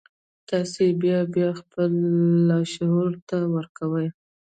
تاسې 0.49 0.81
يې 0.87 0.93
بيا 1.01 1.19
بيا 1.33 1.49
خپل 1.59 1.91
لاشعور 2.47 3.11
ته 3.27 3.37
ورکوئ. 3.55 4.07